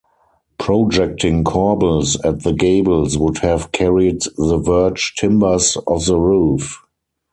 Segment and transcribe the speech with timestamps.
[0.57, 6.81] Projecting corbels at the gables would have carried the verge timbers of the roof.